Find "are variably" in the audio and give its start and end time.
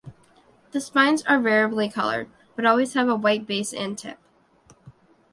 1.27-1.87